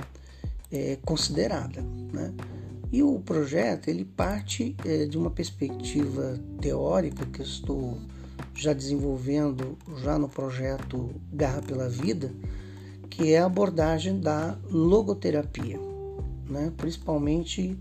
é, 0.70 0.99
considerada. 1.04 1.82
Né? 1.82 2.32
E 2.92 3.02
o 3.02 3.20
projeto 3.20 3.88
ele 3.88 4.04
parte 4.04 4.76
é, 4.85 5.06
de 5.06 5.16
uma 5.16 5.30
perspectiva 5.30 6.38
teórica 6.61 7.25
que 7.26 7.40
eu 7.40 7.47
estou 7.47 7.99
já 8.54 8.73
desenvolvendo 8.73 9.78
já 10.02 10.18
no 10.18 10.28
projeto 10.28 11.11
Garra 11.32 11.62
pela 11.62 11.88
Vida, 11.88 12.32
que 13.09 13.32
é 13.32 13.38
a 13.38 13.47
abordagem 13.47 14.20
da 14.20 14.59
logoterapia, 14.70 15.78
né? 16.49 16.73
principalmente 16.76 17.78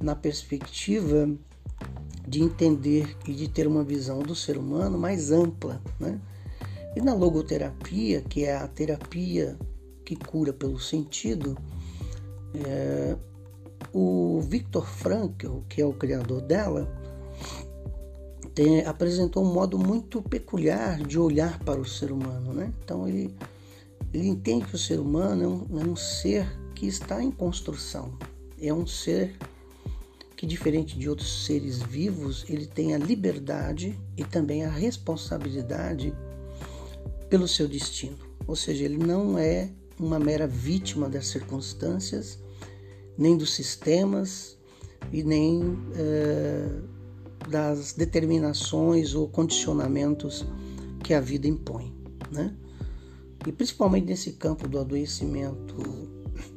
na 0.00 0.16
perspectiva 0.16 1.30
de 2.26 2.42
entender 2.42 3.16
e 3.26 3.32
de 3.32 3.48
ter 3.48 3.66
uma 3.66 3.82
visão 3.82 4.20
do 4.20 4.34
ser 4.34 4.56
humano 4.56 4.98
mais 4.98 5.30
ampla. 5.30 5.80
Né? 5.98 6.20
E 6.94 7.00
na 7.00 7.14
logoterapia, 7.14 8.20
que 8.22 8.44
é 8.44 8.56
a 8.56 8.68
terapia 8.68 9.56
que 10.04 10.16
cura 10.16 10.52
pelo 10.52 10.78
sentido, 10.78 11.56
é, 12.54 13.16
o 13.92 14.40
Viktor 14.42 14.86
Frankl, 14.86 15.60
que 15.68 15.80
é 15.80 15.86
o 15.86 15.92
criador 15.92 16.40
dela, 16.42 16.88
tem, 18.54 18.84
apresentou 18.84 19.42
um 19.44 19.52
modo 19.52 19.78
muito 19.78 20.22
peculiar 20.22 21.02
de 21.02 21.18
olhar 21.18 21.58
para 21.60 21.80
o 21.80 21.84
ser 21.84 22.12
humano. 22.12 22.52
Né? 22.52 22.72
Então 22.84 23.08
ele, 23.08 23.34
ele 24.12 24.28
entende 24.28 24.66
que 24.66 24.74
o 24.74 24.78
ser 24.78 25.00
humano 25.00 25.42
é 25.42 25.48
um, 25.48 25.80
é 25.80 25.84
um 25.84 25.96
ser 25.96 26.46
que 26.74 26.86
está 26.86 27.22
em 27.22 27.30
construção, 27.30 28.12
é 28.60 28.72
um 28.72 28.86
ser 28.86 29.36
que, 30.42 30.46
diferente 30.46 30.98
de 30.98 31.08
outros 31.08 31.46
seres 31.46 31.80
vivos, 31.80 32.44
ele 32.48 32.66
tem 32.66 32.96
a 32.96 32.98
liberdade 32.98 33.96
e 34.16 34.24
também 34.24 34.64
a 34.64 34.68
responsabilidade 34.68 36.12
pelo 37.30 37.46
seu 37.46 37.68
destino. 37.68 38.18
Ou 38.44 38.56
seja, 38.56 38.84
ele 38.84 38.98
não 38.98 39.38
é 39.38 39.70
uma 39.96 40.18
mera 40.18 40.48
vítima 40.48 41.08
das 41.08 41.28
circunstâncias, 41.28 42.40
nem 43.16 43.36
dos 43.36 43.54
sistemas 43.54 44.58
e 45.12 45.22
nem 45.22 45.78
é, 45.94 46.68
das 47.48 47.92
determinações 47.92 49.14
ou 49.14 49.28
condicionamentos 49.28 50.44
que 51.04 51.14
a 51.14 51.20
vida 51.20 51.46
impõe. 51.46 51.94
Né? 52.32 52.52
E 53.46 53.52
principalmente 53.52 54.06
nesse 54.06 54.32
campo 54.32 54.66
do 54.66 54.80
adoecimento 54.80 55.76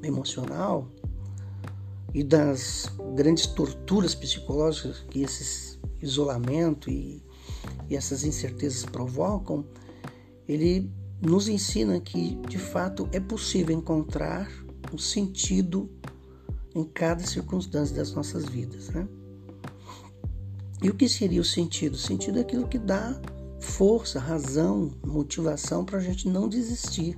emocional, 0.02 0.90
e 2.16 2.24
das 2.24 2.90
grandes 3.14 3.46
torturas 3.46 4.16
psicológicas 4.16 5.04
que 5.10 5.22
esse 5.22 5.78
isolamento 6.02 6.90
e, 6.90 7.22
e 7.90 7.96
essas 7.98 8.24
incertezas 8.24 8.86
provocam, 8.86 9.66
ele 10.48 10.90
nos 11.22 11.50
ensina 11.50 12.00
que 12.00 12.36
de 12.48 12.58
fato 12.58 13.10
é 13.12 13.20
possível 13.20 13.76
encontrar 13.76 14.50
um 14.94 14.98
sentido 14.98 15.92
em 16.74 16.86
cada 16.86 17.22
circunstância 17.22 17.94
das 17.94 18.14
nossas 18.14 18.46
vidas, 18.46 18.88
né? 18.88 19.06
E 20.82 20.90
o 20.90 20.94
que 20.94 21.10
seria 21.10 21.42
o 21.42 21.46
sentido? 21.46 21.96
O 21.96 21.98
sentido 21.98 22.38
é 22.38 22.42
aquilo 22.44 22.66
que 22.66 22.80
dá 22.80 23.20
força, 23.60 24.22
razão, 24.22 24.94
motivação 25.06 25.84
para 25.84 25.98
a 25.98 26.02
gente 26.02 26.30
não 26.30 26.48
desistir, 26.48 27.18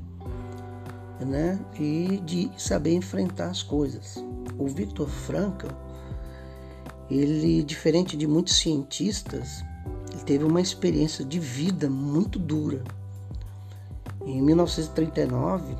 né? 1.19 1.63
E 1.79 2.19
de 2.25 2.49
saber 2.57 2.93
enfrentar 2.93 3.51
as 3.51 3.61
coisas. 3.61 4.23
O 4.57 4.67
Victor 4.67 5.07
Frankl, 5.07 5.67
ele, 7.09 7.63
diferente 7.63 8.17
de 8.17 8.27
muitos 8.27 8.55
cientistas, 8.55 9.63
teve 10.25 10.43
uma 10.43 10.59
experiência 10.59 11.23
de 11.23 11.39
vida 11.39 11.89
muito 11.89 12.37
dura. 12.37 12.83
Em 14.25 14.41
1939, 14.41 15.75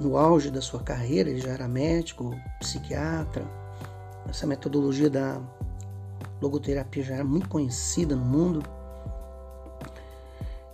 no 0.00 0.16
auge 0.16 0.50
da 0.50 0.60
sua 0.60 0.80
carreira, 0.80 1.30
ele 1.30 1.40
já 1.40 1.50
era 1.50 1.68
médico, 1.68 2.34
psiquiatra. 2.58 3.44
Essa 4.28 4.44
metodologia 4.44 5.08
da 5.08 5.40
logoterapia 6.40 7.04
já 7.04 7.14
era 7.14 7.24
muito 7.24 7.48
conhecida 7.48 8.16
no 8.16 8.24
mundo. 8.24 8.62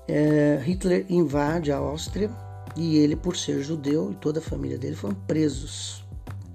É, 0.06 0.58
Hitler 0.64 1.04
invade 1.10 1.70
a 1.70 1.76
Áustria 1.76 2.30
e 2.74 2.96
ele, 2.96 3.14
por 3.14 3.36
ser 3.36 3.62
judeu, 3.62 4.12
e 4.12 4.14
toda 4.14 4.38
a 4.38 4.42
família 4.42 4.78
dele 4.78 4.96
foram 4.96 5.14
presos 5.14 6.07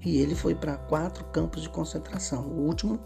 e 0.04 0.18
ele 0.18 0.34
foi 0.34 0.54
para 0.54 0.76
quatro 0.76 1.24
campos 1.26 1.62
de 1.62 1.68
concentração. 1.68 2.46
O 2.46 2.66
último 2.66 3.00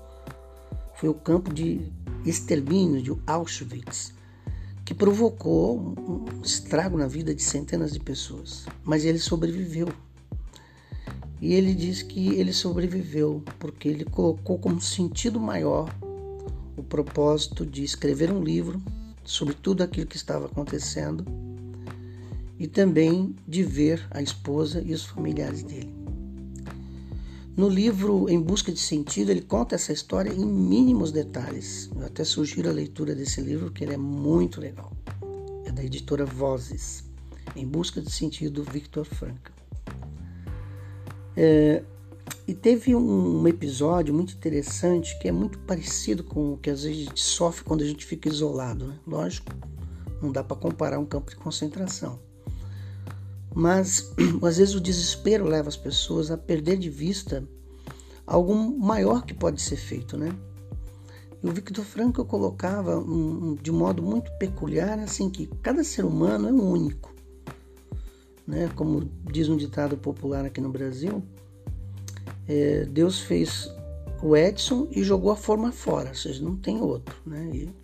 foi 0.94 1.09
o 1.09 1.14
campo 1.14 1.53
de 1.55 1.92
extermínio 2.27 3.01
de 3.01 3.12
Auschwitz, 3.27 4.12
que 4.85 4.92
provocou 4.92 5.79
um 5.79 6.42
estrago 6.42 6.99
na 6.99 7.07
vida 7.07 7.35
de 7.35 7.42
centenas 7.42 7.92
de 7.92 8.01
pessoas. 8.01 8.66
Mas 8.83 9.05
ele 9.05 9.18
sobreviveu. 9.18 9.88
E 11.40 11.55
ele 11.55 11.72
diz 11.72 12.03
que 12.03 12.35
ele 12.35 12.53
sobreviveu 12.53 13.44
porque 13.61 13.88
ele 13.88 14.05
colocou 14.05 14.59
como 14.59 14.81
sentido 14.81 15.38
maior 15.38 15.94
o 16.77 16.83
propósito 16.83 17.64
de 17.64 17.85
escrever 17.85 18.33
um 18.33 18.42
livro 18.42 18.83
sobre 19.22 19.55
tudo 19.55 19.83
aquilo 19.83 20.07
que 20.07 20.16
estava 20.16 20.46
acontecendo 20.46 21.25
e 22.59 22.66
também 22.66 23.37
de 23.46 23.62
ver 23.62 24.05
a 24.11 24.20
esposa 24.20 24.83
e 24.85 24.92
os 24.92 25.05
familiares 25.05 25.62
dele. 25.62 25.97
No 27.59 27.68
livro 27.68 28.31
Em 28.31 28.40
Busca 28.40 28.71
de 28.71 28.79
Sentido, 28.79 29.33
ele 29.33 29.40
conta 29.40 29.75
essa 29.75 29.92
história 29.92 30.33
em 30.33 30.47
mínimos 30.47 31.11
detalhes. 31.11 31.90
Eu 31.92 32.07
até 32.07 32.23
sugiro 32.23 32.68
a 32.68 32.73
leitura 32.73 33.16
desse 33.16 33.40
livro, 33.40 33.73
que 33.73 33.83
ele 33.83 33.94
é 33.94 33.97
muito 33.97 34.61
legal. 34.61 34.92
É 35.64 35.73
da 35.73 35.83
editora 35.83 36.25
Vozes, 36.25 37.03
Em 37.57 37.66
Busca 37.66 38.01
de 38.01 38.12
Sentido, 38.12 38.62
Victor 38.62 39.05
Frankl. 39.05 39.51
É, 41.37 41.83
e 42.47 42.55
teve 42.55 42.94
um, 42.94 43.40
um, 43.40 43.49
episódio 43.49 44.14
muito 44.14 44.35
interessante 44.35 45.18
que 45.18 45.27
é 45.27 45.33
muito 45.33 45.59
parecido 45.59 46.23
com 46.23 46.53
o 46.53 46.59
que 46.59 46.71
às 46.71 46.85
vezes 46.85 47.07
a 47.07 47.09
gente 47.09 47.21
sofre 47.21 47.64
quando 47.64 47.83
a 47.83 47.87
gente 47.87 48.07
fica 48.07 48.29
isolado. 48.29 48.87
Né? 48.87 48.94
Lógico, 49.05 49.53
não 50.23 50.31
dá 50.31 50.44
para 50.44 50.57
comparar 50.57 51.01
um 51.01 51.05
campo 51.05 51.29
de 51.29 51.35
concentração. 51.37 52.21
Mas 53.59 54.12
às 54.40 54.57
vezes 54.57 54.77
o 54.77 54.81
desespero 54.81 55.44
leva 55.44 55.68
as 55.68 55.77
pessoas 55.77 56.31
a 56.31 56.38
perder 56.38 56.79
de 56.79 56.88
vista 56.88 57.42
algo 58.25 58.55
maior 58.55 59.27
que 59.27 59.35
pode 59.35 59.61
ser 59.61 59.75
feito, 59.75 60.16
né? 60.16 60.29
E 61.42 61.49
o 61.49 61.53
Victor 61.53 61.85
Frankl 61.85 62.23
colocava 62.23 62.97
um, 62.97 63.57
de 63.57 63.73
modo 63.73 64.01
muito 64.01 64.31
peculiar 64.38 65.01
assim 65.01 65.29
que 65.29 65.49
cada 65.61 65.83
ser 65.83 66.05
humano 66.05 66.49
é 66.49 66.53
único, 66.53 67.12
né? 68.47 68.71
Como 68.77 69.11
diz 69.25 69.49
um 69.49 69.57
ditado 69.57 69.97
popular 69.97 70.44
aqui 70.44 70.61
no 70.61 70.71
Brasil, 70.71 71.21
é, 72.47 72.85
Deus 72.85 73.18
fez 73.18 73.68
o 74.23 74.37
Edson 74.37 74.87
e 74.92 75.03
jogou 75.03 75.33
a 75.33 75.37
forma 75.37 75.73
fora, 75.73 76.11
ou 76.11 76.14
seja, 76.14 76.44
não 76.44 76.55
tem 76.55 76.81
outro, 76.81 77.16
né? 77.27 77.51
E 77.53 77.75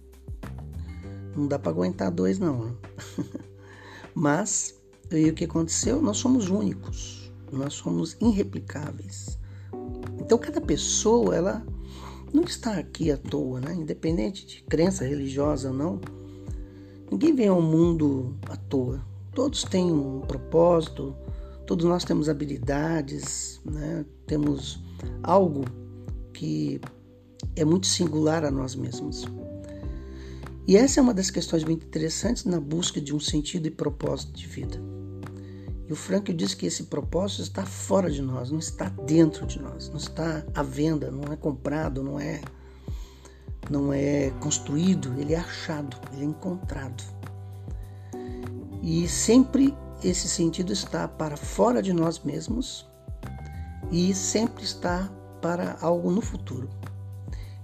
não 1.34 1.48
dá 1.48 1.58
para 1.58 1.72
aguentar 1.72 2.12
dois 2.12 2.38
não. 2.38 2.66
Né? 2.66 2.74
Mas 4.14 4.83
e 5.10 5.30
o 5.30 5.34
que 5.34 5.44
aconteceu? 5.44 6.00
Nós 6.00 6.16
somos 6.16 6.48
únicos, 6.48 7.32
nós 7.52 7.74
somos 7.74 8.16
irreplicáveis. 8.20 9.38
Então 10.20 10.38
cada 10.38 10.60
pessoa, 10.60 11.34
ela 11.34 11.66
não 12.32 12.42
está 12.42 12.78
aqui 12.78 13.10
à 13.10 13.16
toa, 13.16 13.60
né? 13.60 13.74
Independente 13.74 14.46
de 14.46 14.62
crença 14.62 15.04
religiosa 15.04 15.68
ou 15.68 15.74
não, 15.74 16.00
ninguém 17.10 17.34
vem 17.34 17.48
ao 17.48 17.62
mundo 17.62 18.36
à 18.48 18.56
toa. 18.56 19.04
Todos 19.32 19.62
têm 19.64 19.92
um 19.92 20.20
propósito, 20.20 21.14
todos 21.66 21.84
nós 21.84 22.04
temos 22.04 22.28
habilidades, 22.28 23.60
né? 23.64 24.04
Temos 24.26 24.82
algo 25.22 25.64
que 26.32 26.80
é 27.54 27.64
muito 27.64 27.86
singular 27.86 28.44
a 28.44 28.50
nós 28.50 28.74
mesmos. 28.74 29.24
E 30.66 30.76
essa 30.76 30.98
é 30.98 31.02
uma 31.02 31.12
das 31.12 31.30
questões 31.30 31.62
muito 31.62 31.84
interessantes 31.86 32.44
na 32.44 32.58
busca 32.58 33.00
de 33.00 33.14
um 33.14 33.20
sentido 33.20 33.66
e 33.66 33.70
propósito 33.70 34.32
de 34.32 34.46
vida. 34.46 34.93
E 35.86 35.92
o 35.92 35.96
Frank 35.96 36.32
diz 36.32 36.54
que 36.54 36.66
esse 36.66 36.84
propósito 36.84 37.42
está 37.42 37.66
fora 37.66 38.10
de 38.10 38.22
nós, 38.22 38.50
não 38.50 38.58
está 38.58 38.88
dentro 38.88 39.46
de 39.46 39.60
nós, 39.60 39.88
não 39.90 39.98
está 39.98 40.44
à 40.54 40.62
venda, 40.62 41.10
não 41.10 41.32
é 41.32 41.36
comprado, 41.36 42.02
não 42.02 42.18
é 42.18 42.40
não 43.70 43.92
é 43.92 44.30
construído, 44.40 45.14
ele 45.18 45.32
é 45.32 45.38
achado, 45.38 45.96
ele 46.12 46.22
é 46.22 46.26
encontrado. 46.26 47.02
E 48.82 49.08
sempre 49.08 49.74
esse 50.02 50.28
sentido 50.28 50.72
está 50.72 51.08
para 51.08 51.36
fora 51.36 51.82
de 51.82 51.92
nós 51.92 52.18
mesmos 52.22 52.86
e 53.90 54.14
sempre 54.14 54.64
está 54.64 55.10
para 55.40 55.78
algo 55.80 56.10
no 56.10 56.20
futuro. 56.20 56.68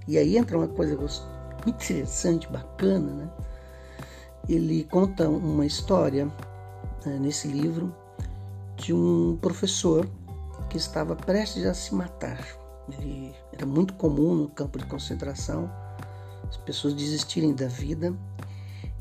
E 0.09 0.17
aí 0.17 0.37
entra 0.39 0.57
uma 0.57 0.69
coisa 0.69 0.97
muito 0.97 1.69
interessante, 1.69 2.49
bacana, 2.49 3.13
né? 3.13 3.31
Ele 4.49 4.85
conta 4.85 5.29
uma 5.29 5.67
história 5.67 6.27
né, 7.05 7.19
nesse 7.19 7.47
livro 7.47 7.95
de 8.81 8.95
um 8.95 9.37
professor 9.37 10.09
que 10.69 10.77
estava 10.77 11.15
prestes 11.15 11.67
a 11.67 11.75
se 11.75 11.95
matar. 11.95 12.47
Ele 12.99 13.35
era 13.53 13.67
muito 13.67 13.95
comum 13.95 14.35
no 14.35 14.49
campo 14.49 14.79
de 14.79 14.87
concentração 14.87 15.71
as 16.49 16.57
pessoas 16.57 16.95
desistirem 16.95 17.55
da 17.55 17.69
vida 17.69 18.13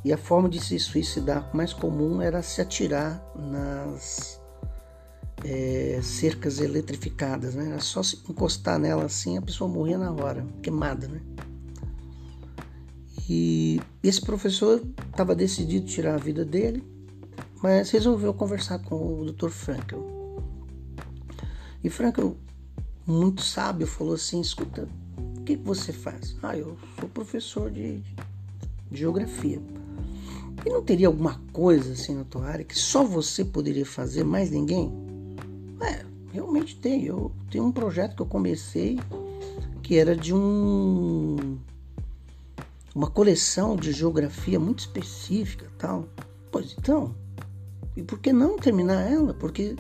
e 0.04 0.14
a 0.14 0.18
forma 0.18 0.48
de 0.48 0.60
se 0.60 0.78
suicidar 0.78 1.50
mais 1.54 1.74
comum 1.74 2.22
era 2.22 2.44
se 2.44 2.62
atirar 2.62 3.24
nas 3.36 4.40
é, 5.44 6.00
cercas 6.04 6.60
eletrificadas, 6.60 7.56
né? 7.56 7.70
Era 7.72 7.80
só 7.80 8.04
se 8.04 8.18
encostar 8.30 8.78
nela 8.78 9.06
assim 9.06 9.38
a 9.38 9.42
pessoa 9.42 9.70
morria 9.70 9.98
na 9.98 10.12
hora, 10.12 10.46
queimada, 10.62 11.08
né? 11.08 11.22
E 13.28 13.80
esse 14.04 14.22
professor 14.22 14.82
estava 15.10 15.34
decidido 15.36 15.86
tirar 15.86 16.16
a 16.16 16.18
vida 16.18 16.44
dele 16.44 16.84
mas 17.62 17.90
resolveu 17.90 18.34
conversar 18.34 18.80
com 18.80 19.22
o 19.22 19.32
Dr. 19.32 19.50
Frankel. 19.50 20.44
E 21.84 21.90
Frankel, 21.90 22.36
muito 23.06 23.42
sábio, 23.42 23.88
falou 23.88 24.14
assim: 24.14 24.42
escuta, 24.42 24.88
o 25.38 25.44
que, 25.44 25.56
você 25.56 25.92
faz? 25.92 26.36
Ah, 26.42 26.58
eu 26.58 26.78
sou 27.00 27.10
professor 27.10 27.70
de, 27.72 28.00
de 28.92 29.00
geografia. 29.00 29.62
E 30.66 30.70
não 30.70 30.84
teria 30.84 31.08
alguma 31.08 31.42
coisa 31.54 31.94
assim 31.94 32.16
na 32.16 32.26
tua 32.26 32.46
área 32.46 32.66
que 32.66 32.78
só 32.78 33.04
você 33.04 33.46
poderia 33.46 33.86
fazer, 33.86 34.24
mais 34.24 34.52
ninguém? 34.52 34.92
É, 35.82 36.06
realmente 36.34 36.76
tem. 36.76 37.06
Eu 37.06 37.32
tenho 37.50 37.66
um 37.66 37.72
projeto 37.72 38.16
que 38.16 38.22
eu 38.22 38.26
comecei 38.26 39.00
que 39.82 39.98
era 39.98 40.16
de 40.16 40.34
um 40.36 41.58
uma 42.94 43.10
coleção 43.10 43.76
de 43.76 43.92
geografia 43.92 44.60
muito 44.60 44.80
específica, 44.80 45.72
tal. 45.78 46.08
Pois 46.52 46.76
então, 46.78 47.16
e 48.00 48.04
por 48.04 48.20
que 48.20 48.32
não 48.32 48.58
terminar 48.58 49.12
ela? 49.12 49.34
Porque 49.34 49.76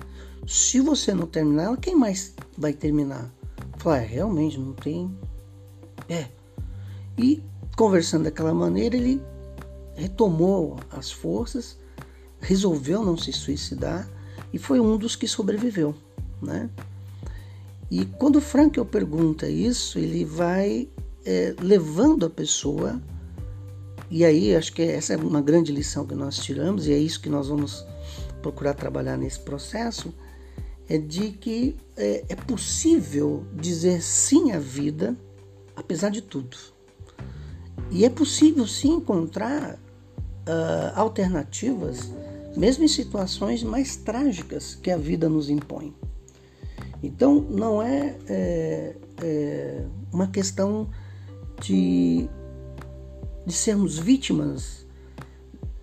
se 0.45 0.82
você 0.82 1.13
não 1.13 1.25
terminar 1.25 1.63
ela, 1.63 1.77
quem 1.77 1.95
mais 1.95 2.34
vai 2.58 2.73
terminar? 2.73 3.34
Falar, 3.77 3.99
é, 3.99 4.05
realmente 4.05 4.60
não 4.60 4.73
tem. 4.73 5.10
É. 6.10 6.27
E 7.17 7.41
conversando 7.77 8.25
daquela 8.25 8.53
maneira, 8.53 8.97
ele 8.97 9.21
retomou 9.95 10.77
as 10.91 11.10
forças, 11.10 11.77
resolveu 12.41 13.05
não 13.05 13.15
se 13.15 13.32
suicidar 13.32 14.10
e 14.51 14.58
foi 14.58 14.82
um 14.82 14.97
dos 14.97 15.15
que 15.15 15.27
sobreviveu, 15.27 15.95
né? 16.41 16.69
E 17.89 18.05
quando 18.05 18.36
o 18.36 18.41
Frankel 18.41 18.86
pergunta 18.86 19.47
isso, 19.47 19.97
ele 19.97 20.25
vai 20.25 20.89
é, 21.25 21.55
levando 21.62 22.25
a 22.25 22.29
pessoa, 22.29 23.01
e 24.12 24.25
aí 24.25 24.53
acho 24.55 24.73
que 24.73 24.82
essa 24.82 25.13
é 25.13 25.17
uma 25.17 25.41
grande 25.41 25.71
lição 25.71 26.05
que 26.05 26.15
nós 26.15 26.38
tiramos, 26.38 26.86
e 26.86 26.91
é 26.91 26.97
isso 26.97 27.21
que 27.21 27.29
nós 27.29 27.47
vamos 27.47 27.86
procurar 28.41 28.73
trabalhar 28.73 29.17
nesse 29.17 29.39
processo, 29.39 30.13
é 30.88 30.97
de 30.97 31.30
que 31.32 31.75
é, 31.95 32.25
é 32.30 32.36
possível 32.36 33.45
dizer 33.54 34.02
sim 34.02 34.52
à 34.52 34.60
vida, 34.60 35.15
apesar 35.75 36.10
de 36.10 36.21
tudo. 36.21 36.58
E 37.91 38.06
é 38.06 38.10
possível 38.10 38.65
sim 38.67 38.95
encontrar 38.95 39.73
uh, 39.73 39.80
alternativas, 40.95 42.12
mesmo 42.56 42.84
em 42.84 42.88
situações 42.88 43.63
mais 43.63 43.95
trágicas 43.95 44.75
que 44.75 44.89
a 44.91 44.97
vida 44.97 45.30
nos 45.30 45.49
impõe. 45.49 45.95
Então, 47.02 47.39
não 47.49 47.82
é, 47.82 48.15
é, 48.28 48.95
é 49.21 49.86
uma 50.12 50.28
questão 50.28 50.89
de, 51.62 52.28
de 53.45 53.54
sermos 53.54 53.97
vítimas 53.97 54.86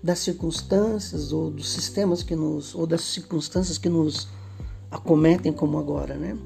das 0.03 0.19
circunstâncias 0.21 1.33
ou 1.33 1.51
dos 1.51 1.73
sistemas 1.73 2.23
que 2.23 2.37
nos 2.37 2.75
ou 2.75 2.87
das 2.87 3.03
circunstâncias 3.03 3.79
que 3.79 3.89
nos 3.89 4.29
acometem 4.91 5.53
como 5.53 5.79
agora, 5.79 6.15
né? 6.15 6.37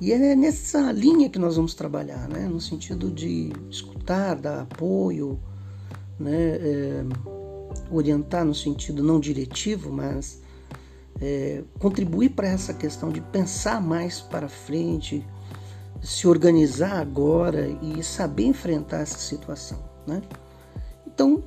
E 0.00 0.12
é 0.12 0.34
nessa 0.34 0.90
linha 0.90 1.30
que 1.30 1.38
nós 1.38 1.56
vamos 1.56 1.74
trabalhar, 1.74 2.28
né? 2.28 2.48
No 2.48 2.60
sentido 2.60 3.10
de 3.10 3.52
escutar, 3.70 4.34
dar 4.34 4.62
apoio, 4.62 5.38
né? 6.18 6.56
É, 6.56 7.04
orientar 7.90 8.44
no 8.44 8.54
sentido 8.54 9.02
não 9.02 9.20
diretivo, 9.20 9.92
mas 9.92 10.40
é, 11.20 11.62
contribuir 11.78 12.30
para 12.30 12.48
essa 12.48 12.74
questão 12.74 13.10
de 13.10 13.20
pensar 13.20 13.80
mais 13.80 14.20
para 14.20 14.48
frente, 14.48 15.24
se 16.02 16.26
organizar 16.26 17.00
agora 17.00 17.68
e 17.82 18.02
saber 18.02 18.46
enfrentar 18.46 19.00
essa 19.00 19.18
situação, 19.18 19.78
né? 20.06 20.20
Então 21.06 21.44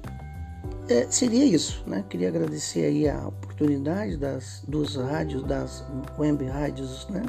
é, 0.90 1.10
seria 1.10 1.46
isso, 1.46 1.84
né? 1.88 2.04
Queria 2.10 2.30
agradecer 2.30 2.86
aí 2.86 3.10
a 3.10 3.28
oportunidade 3.28 4.18
das 4.18 4.64
duas 4.68 4.96
rádios, 4.96 5.44
das 5.44 5.84
web 6.18 6.46
rádios, 6.46 7.08
né? 7.10 7.24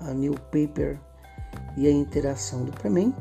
A 0.00 0.12
New 0.12 0.34
Paper 0.34 0.98
e 1.76 1.86
a 1.86 1.90
interação 1.90 2.64
do 2.64 2.72
Premen. 2.72 3.14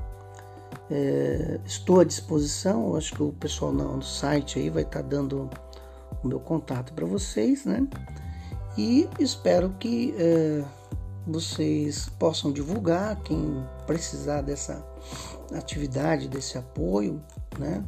É, 0.90 1.60
estou 1.66 2.00
à 2.00 2.04
disposição, 2.04 2.96
acho 2.96 3.14
que 3.14 3.24
o 3.24 3.32
pessoal 3.32 3.72
no 3.72 4.02
site 4.02 4.60
aí 4.60 4.70
vai 4.70 4.84
estar 4.84 5.02
tá 5.02 5.08
dando 5.08 5.50
o 6.24 6.28
meu 6.28 6.40
contato 6.40 6.94
para 6.94 7.06
vocês, 7.06 7.66
né? 7.66 7.88
E 8.78 9.08
espero 9.20 9.70
que 9.80 10.16
é, 10.18 10.64
vocês 11.28 12.10
possam 12.18 12.52
divulgar 12.52 13.16
quem 13.22 13.64
precisar 13.86 14.42
dessa 14.42 14.84
atividade, 15.54 16.28
desse 16.28 16.58
apoio, 16.58 17.22
né? 17.60 17.84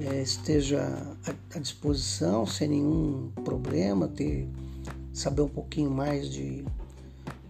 É, 0.00 0.22
esteja 0.22 0.80
à 1.54 1.58
disposição 1.58 2.46
sem 2.46 2.68
nenhum 2.68 3.32
problema, 3.44 4.06
ter 4.06 4.48
saber 5.12 5.42
um 5.42 5.48
pouquinho 5.48 5.90
mais 5.90 6.30
de, 6.30 6.64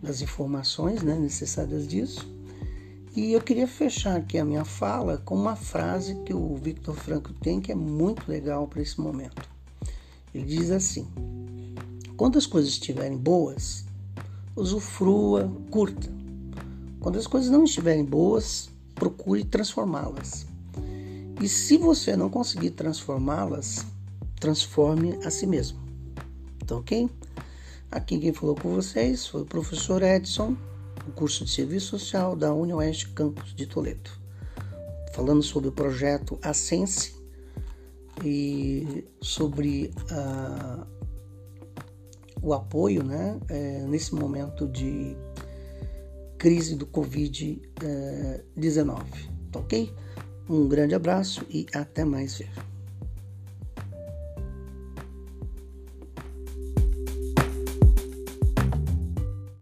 das 0.02 0.22
informações 0.22 1.02
né, 1.02 1.14
necessárias 1.14 1.86
disso. 1.86 2.26
E 3.14 3.32
eu 3.32 3.40
queria 3.40 3.66
fechar 3.66 4.16
aqui 4.16 4.38
a 4.38 4.44
minha 4.44 4.64
fala 4.64 5.18
com 5.18 5.34
uma 5.34 5.56
frase 5.56 6.14
que 6.24 6.32
o 6.32 6.54
Victor 6.56 6.94
Franco 6.94 7.32
tem 7.34 7.60
que 7.60 7.70
é 7.70 7.74
muito 7.74 8.30
legal 8.30 8.66
para 8.66 8.80
esse 8.80 9.00
momento. 9.00 9.42
Ele 10.34 10.44
diz 10.44 10.70
assim: 10.70 11.06
Quando 12.16 12.38
as 12.38 12.46
coisas 12.46 12.70
estiverem 12.70 13.18
boas, 13.18 13.84
usufrua, 14.54 15.50
curta. 15.70 16.08
Quando 17.00 17.18
as 17.18 17.26
coisas 17.26 17.50
não 17.50 17.64
estiverem 17.64 18.04
boas, 18.04 18.70
procure 18.94 19.44
transformá-las. 19.44 20.47
E 21.40 21.48
se 21.48 21.76
você 21.76 22.16
não 22.16 22.28
conseguir 22.28 22.70
transformá-las, 22.70 23.86
transforme 24.40 25.18
a 25.24 25.30
si 25.30 25.46
mesmo. 25.46 25.78
Tá 26.66 26.76
ok? 26.76 27.08
Aqui 27.90 28.18
quem 28.18 28.32
falou 28.32 28.54
com 28.54 28.74
vocês 28.74 29.26
foi 29.26 29.42
o 29.42 29.46
professor 29.46 30.02
Edson, 30.02 30.56
do 31.06 31.12
curso 31.12 31.44
de 31.44 31.50
Serviço 31.50 31.98
Social 31.98 32.36
da 32.36 32.52
UniOeste 32.52 33.08
Campus 33.10 33.54
de 33.54 33.66
Toledo. 33.66 34.10
Falando 35.14 35.42
sobre 35.42 35.68
o 35.68 35.72
projeto 35.72 36.38
Ascense 36.42 37.14
e 38.24 39.04
sobre 39.20 39.90
a 40.10 40.86
o 42.42 42.52
apoio 42.54 43.02
né, 43.02 43.38
é, 43.48 43.84
nesse 43.86 44.14
momento 44.14 44.66
de 44.68 45.16
crise 46.38 46.76
do 46.76 46.86
Covid-19. 46.86 47.72
É, 47.82 48.44
tá 49.50 49.58
ok? 49.58 49.92
Um 50.48 50.66
grande 50.66 50.94
abraço 50.94 51.44
e 51.50 51.66
até 51.74 52.04
mais 52.04 52.38
ver. 52.38 52.50